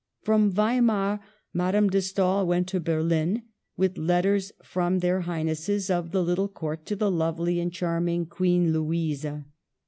[0.23, 1.19] From Weimar,
[1.53, 3.43] Madame de Stael went to Ber lin,
[3.77, 8.73] with letters from their highnesses of the little court to the lovely and charming Queen
[8.73, 9.27] Louise.